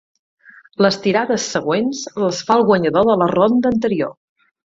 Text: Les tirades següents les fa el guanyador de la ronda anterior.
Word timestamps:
Les 0.85 0.95
tirades 1.03 1.43
següents 1.57 2.01
les 2.23 2.41
fa 2.49 2.57
el 2.61 2.65
guanyador 2.71 3.05
de 3.11 3.17
la 3.23 3.31
ronda 3.35 3.75
anterior. 3.75 4.13